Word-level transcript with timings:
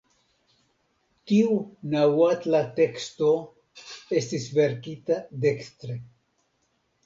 Tiu 1.31 1.51
naŭatla 1.91 2.63
teksto 2.81 3.29
estis 4.23 4.51
verkita 4.59 5.23
dekstre. 5.47 6.03